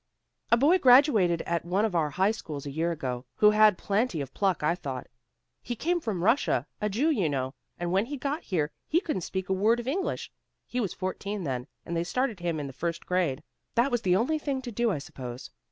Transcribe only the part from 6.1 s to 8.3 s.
Russia, a Jew, you know, and when he